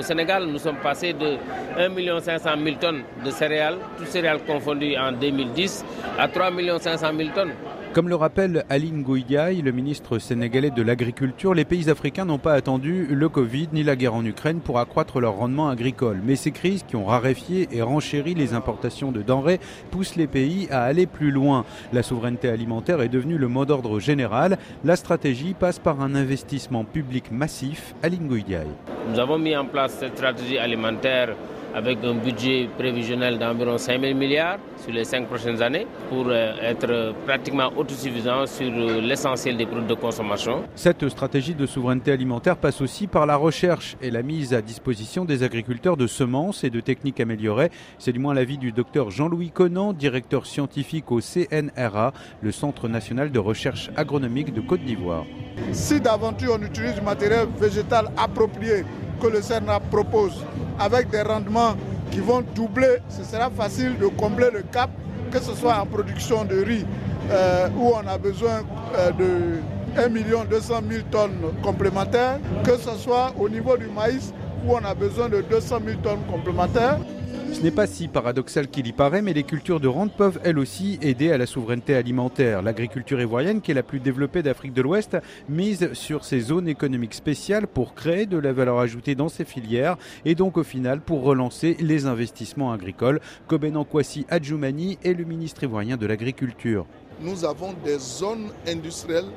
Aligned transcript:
Au 0.00 0.02
Sénégal, 0.02 0.46
nous 0.46 0.58
sommes 0.58 0.78
passés 0.78 1.12
de 1.12 1.36
1 1.76 2.20
500 2.20 2.50
000 2.64 2.76
tonnes 2.80 3.02
de 3.22 3.30
céréales, 3.30 3.76
toutes 3.98 4.06
céréales 4.06 4.42
confondues 4.46 4.96
en 4.96 5.12
2010, 5.12 5.84
à 6.18 6.26
3 6.26 6.52
500 6.80 7.06
000 7.14 7.28
tonnes. 7.34 7.52
Comme 7.92 8.08
le 8.08 8.14
rappelle 8.14 8.64
Aline 8.70 9.02
Gouidiaï, 9.02 9.62
le 9.62 9.72
ministre 9.72 10.20
sénégalais 10.20 10.70
de 10.70 10.80
l'Agriculture, 10.80 11.54
les 11.54 11.64
pays 11.64 11.90
africains 11.90 12.24
n'ont 12.24 12.38
pas 12.38 12.52
attendu 12.52 13.08
le 13.10 13.28
Covid 13.28 13.70
ni 13.72 13.82
la 13.82 13.96
guerre 13.96 14.14
en 14.14 14.24
Ukraine 14.24 14.60
pour 14.60 14.78
accroître 14.78 15.18
leur 15.18 15.34
rendement 15.34 15.68
agricole. 15.68 16.20
Mais 16.24 16.36
ces 16.36 16.52
crises 16.52 16.84
qui 16.86 16.94
ont 16.94 17.04
raréfié 17.04 17.66
et 17.72 17.82
renchéri 17.82 18.34
les 18.34 18.54
importations 18.54 19.10
de 19.10 19.22
denrées 19.22 19.58
poussent 19.90 20.14
les 20.14 20.28
pays 20.28 20.68
à 20.70 20.84
aller 20.84 21.06
plus 21.06 21.32
loin. 21.32 21.64
La 21.92 22.04
souveraineté 22.04 22.48
alimentaire 22.48 23.02
est 23.02 23.08
devenue 23.08 23.38
le 23.38 23.48
mot 23.48 23.64
d'ordre 23.64 23.98
général. 23.98 24.58
La 24.84 24.94
stratégie 24.94 25.54
passe 25.54 25.80
par 25.80 26.00
un 26.00 26.14
investissement 26.14 26.84
public 26.84 27.32
massif. 27.32 27.96
Aline 28.04 28.28
Gouidiaï. 28.28 28.68
Nous 29.10 29.18
avons 29.18 29.38
mis 29.38 29.56
en 29.56 29.64
place 29.64 29.96
cette 29.98 30.16
stratégie 30.16 30.58
alimentaire 30.58 31.34
avec 31.74 31.98
un 32.04 32.14
budget 32.14 32.68
prévisionnel 32.78 33.38
d'environ 33.38 33.78
5 33.78 34.00
000 34.00 34.14
milliards 34.14 34.58
sur 34.76 34.92
les 34.92 35.04
cinq 35.04 35.26
prochaines 35.26 35.62
années 35.62 35.86
pour 36.08 36.26
euh, 36.28 36.54
être 36.62 37.14
pratiquement 37.26 37.70
autosuffisant 37.76 38.46
sur 38.46 38.66
euh, 38.66 39.00
l'essentiel 39.00 39.56
des 39.56 39.66
produits 39.66 39.86
de 39.86 39.94
consommation. 39.94 40.64
Cette 40.74 41.08
stratégie 41.08 41.54
de 41.54 41.66
souveraineté 41.66 42.12
alimentaire 42.12 42.56
passe 42.56 42.80
aussi 42.80 43.06
par 43.06 43.26
la 43.26 43.36
recherche 43.36 43.96
et 44.00 44.10
la 44.10 44.22
mise 44.22 44.54
à 44.54 44.62
disposition 44.62 45.24
des 45.24 45.42
agriculteurs 45.42 45.96
de 45.96 46.06
semences 46.06 46.64
et 46.64 46.70
de 46.70 46.80
techniques 46.80 47.20
améliorées. 47.20 47.70
C'est 47.98 48.12
du 48.12 48.18
moins 48.18 48.34
l'avis 48.34 48.58
du 48.58 48.72
docteur 48.72 49.10
Jean-Louis 49.10 49.50
Conan, 49.50 49.92
directeur 49.92 50.46
scientifique 50.46 51.10
au 51.12 51.20
CNRA, 51.20 52.12
le 52.42 52.52
Centre 52.52 52.88
national 52.88 53.30
de 53.30 53.38
recherche 53.38 53.90
agronomique 53.96 54.52
de 54.52 54.60
Côte 54.60 54.82
d'Ivoire. 54.82 55.24
Si 55.72 56.00
d'aventure 56.00 56.56
on 56.58 56.62
utilise 56.62 56.94
du 56.94 57.00
matériel 57.00 57.46
végétal 57.58 58.10
approprié 58.16 58.84
que 59.20 59.26
le 59.26 59.40
CNRA 59.40 59.80
propose, 59.80 60.44
avec 60.78 61.10
des 61.10 61.22
rendements 61.22 61.74
qui 62.10 62.20
vont 62.20 62.42
doubler, 62.54 62.98
ce 63.08 63.22
sera 63.24 63.50
facile 63.50 63.96
de 63.98 64.06
combler 64.06 64.48
le 64.52 64.62
cap, 64.62 64.90
que 65.30 65.40
ce 65.40 65.54
soit 65.54 65.78
en 65.78 65.86
production 65.86 66.44
de 66.44 66.56
riz, 66.64 66.84
euh, 67.30 67.68
où 67.76 67.92
on 67.94 68.06
a 68.08 68.18
besoin 68.18 68.62
euh, 68.96 69.10
de 69.12 69.60
1 69.96 70.44
200 70.44 70.74
000 70.88 71.02
tonnes 71.10 71.52
complémentaires, 71.62 72.38
que 72.64 72.76
ce 72.76 72.96
soit 72.96 73.32
au 73.38 73.48
niveau 73.48 73.76
du 73.76 73.86
maïs, 73.86 74.32
où 74.66 74.74
on 74.74 74.84
a 74.84 74.94
besoin 74.94 75.28
de 75.28 75.42
200 75.42 75.78
000 75.84 75.98
tonnes 76.02 76.24
complémentaires. 76.30 76.98
Ce 77.52 77.64
n'est 77.64 77.70
pas 77.70 77.86
si 77.86 78.08
paradoxal 78.08 78.68
qu'il 78.68 78.86
y 78.86 78.92
paraît, 78.92 79.20
mais 79.20 79.34
les 79.34 79.42
cultures 79.42 79.80
de 79.80 79.88
rente 79.88 80.14
peuvent 80.16 80.40
elles 80.44 80.58
aussi 80.58 80.98
aider 81.02 81.30
à 81.30 81.36
la 81.36 81.44
souveraineté 81.44 81.94
alimentaire. 81.94 82.62
L'agriculture 82.62 83.20
ivoirienne, 83.20 83.60
qui 83.60 83.70
est 83.70 83.74
la 83.74 83.82
plus 83.82 84.00
développée 84.00 84.42
d'Afrique 84.42 84.72
de 84.72 84.80
l'Ouest, 84.80 85.18
mise 85.48 85.92
sur 85.92 86.24
ces 86.24 86.40
zones 86.40 86.68
économiques 86.68 87.12
spéciales 87.12 87.66
pour 87.66 87.94
créer 87.94 88.24
de 88.24 88.38
la 88.38 88.54
valeur 88.54 88.78
ajoutée 88.78 89.14
dans 89.14 89.28
ces 89.28 89.44
filières 89.44 89.98
et 90.24 90.34
donc 90.34 90.56
au 90.56 90.62
final 90.62 91.02
pour 91.02 91.22
relancer 91.22 91.76
les 91.80 92.06
investissements 92.06 92.72
agricoles. 92.72 93.20
Kobenan 93.46 93.84
Kwasi 93.84 94.24
Adjoumani 94.30 94.98
est 95.04 95.12
le 95.12 95.24
ministre 95.24 95.62
ivoirien 95.62 95.98
de 95.98 96.06
l'Agriculture. 96.06 96.86
Nous 97.20 97.44
avons 97.44 97.74
des 97.84 97.98
zones 97.98 98.48
industrielles 98.66 99.28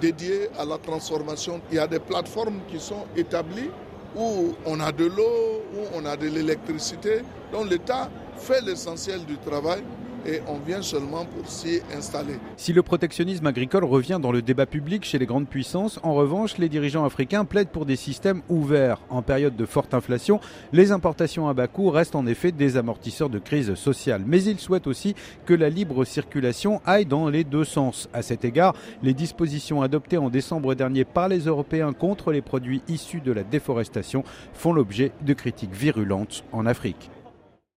dédiées 0.00 0.48
à 0.58 0.64
la 0.64 0.78
transformation. 0.78 1.60
Il 1.70 1.76
y 1.76 1.78
a 1.78 1.86
des 1.86 2.00
plateformes 2.00 2.60
qui 2.70 2.80
sont 2.80 3.04
établies 3.16 3.70
où 4.16 4.54
on 4.64 4.80
a 4.80 4.90
de 4.92 5.04
l'eau, 5.04 5.62
où 5.74 5.84
on 5.94 6.04
a 6.06 6.16
de 6.16 6.28
l'électricité. 6.28 7.22
Donc 7.52 7.70
l'État 7.70 8.10
fait 8.36 8.62
l'essentiel 8.62 9.24
du 9.24 9.36
travail 9.38 9.82
et 10.26 10.40
on 10.48 10.58
vient 10.58 10.82
seulement 10.82 11.24
pour 11.24 11.48
s'y 11.48 11.80
installer. 11.96 12.34
Si 12.56 12.72
le 12.72 12.82
protectionnisme 12.82 13.46
agricole 13.46 13.84
revient 13.84 14.18
dans 14.20 14.32
le 14.32 14.42
débat 14.42 14.66
public 14.66 15.04
chez 15.04 15.18
les 15.18 15.26
grandes 15.26 15.48
puissances, 15.48 16.00
en 16.02 16.14
revanche, 16.14 16.58
les 16.58 16.68
dirigeants 16.68 17.04
africains 17.04 17.44
plaident 17.44 17.68
pour 17.68 17.86
des 17.86 17.96
systèmes 17.96 18.42
ouverts. 18.48 19.00
En 19.10 19.22
période 19.22 19.56
de 19.56 19.66
forte 19.66 19.94
inflation, 19.94 20.40
les 20.72 20.92
importations 20.92 21.48
à 21.48 21.54
bas 21.54 21.68
coût 21.68 21.90
restent 21.90 22.16
en 22.16 22.26
effet 22.26 22.52
des 22.52 22.76
amortisseurs 22.76 23.30
de 23.30 23.38
crise 23.38 23.74
sociale. 23.74 24.22
Mais 24.26 24.42
ils 24.42 24.58
souhaitent 24.58 24.86
aussi 24.86 25.14
que 25.44 25.54
la 25.54 25.68
libre 25.68 26.04
circulation 26.04 26.80
aille 26.84 27.06
dans 27.06 27.28
les 27.28 27.44
deux 27.44 27.64
sens. 27.64 28.08
À 28.12 28.22
cet 28.22 28.44
égard, 28.44 28.74
les 29.02 29.14
dispositions 29.14 29.82
adoptées 29.82 30.18
en 30.18 30.30
décembre 30.30 30.74
dernier 30.74 31.04
par 31.04 31.28
les 31.28 31.40
Européens 31.40 31.92
contre 31.92 32.32
les 32.32 32.42
produits 32.42 32.82
issus 32.88 33.20
de 33.20 33.32
la 33.32 33.42
déforestation 33.42 34.24
font 34.52 34.72
l'objet 34.72 35.12
de 35.22 35.34
critiques 35.34 35.74
virulentes 35.74 36.44
en 36.52 36.66
Afrique. 36.66 37.10